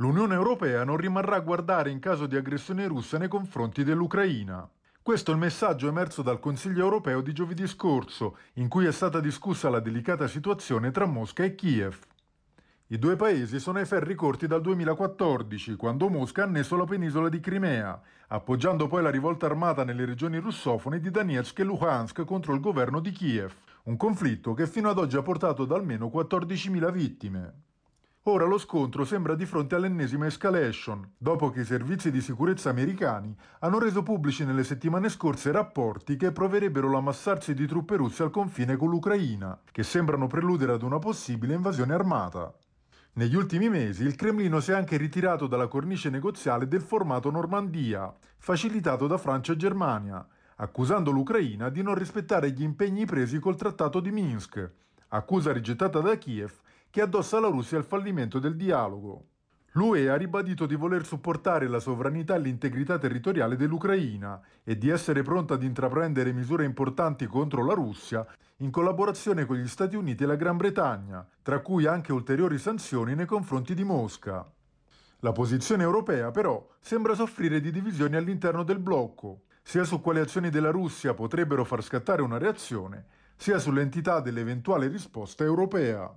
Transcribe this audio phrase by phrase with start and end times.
[0.00, 4.68] L'Unione Europea non rimarrà a guardare in caso di aggressione russa nei confronti dell'Ucraina.
[5.02, 9.18] Questo è il messaggio emerso dal Consiglio europeo di giovedì scorso, in cui è stata
[9.18, 11.98] discussa la delicata situazione tra Mosca e Kiev.
[12.86, 17.28] I due paesi sono ai ferri corti dal 2014, quando Mosca ha annesso la penisola
[17.28, 22.54] di Crimea, appoggiando poi la rivolta armata nelle regioni russofone di Donetsk e Luhansk contro
[22.54, 23.52] il governo di Kiev,
[23.84, 27.62] un conflitto che fino ad oggi ha portato ad almeno 14.000 vittime.
[28.30, 33.34] Ora lo scontro sembra di fronte all'ennesima escalation, dopo che i servizi di sicurezza americani
[33.60, 38.76] hanno reso pubblici nelle settimane scorse rapporti che proverebbero l'ammassarsi di truppe russe al confine
[38.76, 42.54] con l'Ucraina, che sembrano preludere ad una possibile invasione armata.
[43.14, 48.14] Negli ultimi mesi il Cremlino si è anche ritirato dalla cornice negoziale del formato Normandia,
[48.36, 54.00] facilitato da Francia e Germania, accusando l'Ucraina di non rispettare gli impegni presi col Trattato
[54.00, 54.70] di Minsk,
[55.08, 56.52] accusa rigettata da Kiev
[56.90, 59.26] che addossa alla Russia il fallimento del dialogo.
[59.72, 65.22] L'UE ha ribadito di voler supportare la sovranità e l'integrità territoriale dell'Ucraina e di essere
[65.22, 70.26] pronta ad intraprendere misure importanti contro la Russia in collaborazione con gli Stati Uniti e
[70.26, 74.50] la Gran Bretagna, tra cui anche ulteriori sanzioni nei confronti di Mosca.
[75.20, 80.48] La posizione europea però sembra soffrire di divisioni all'interno del blocco, sia su quali azioni
[80.48, 83.04] della Russia potrebbero far scattare una reazione,
[83.36, 86.12] sia sull'entità dell'eventuale risposta europea.